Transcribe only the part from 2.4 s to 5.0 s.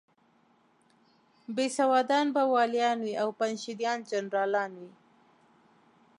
والیان وي او پنجشیریان جنرالان وي.